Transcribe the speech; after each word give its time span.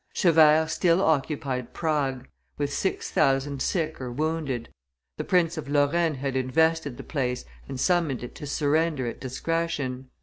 Chevert 0.15 0.67
still 0.71 0.99
occupied 1.03 1.73
Prague, 1.75 2.27
with 2.57 2.73
six 2.73 3.11
thousand 3.11 3.61
sick 3.61 4.01
or 4.01 4.11
wounded; 4.11 4.69
the 5.17 5.23
Prince 5.23 5.59
of 5.59 5.69
Lorraine 5.69 6.15
had 6.15 6.35
invested 6.35 6.97
the 6.97 7.03
place 7.03 7.45
and 7.67 7.79
summoned 7.79 8.23
it 8.23 8.33
to 8.33 8.47
surrender 8.47 9.05
at 9.05 9.21
discretion. 9.21 10.09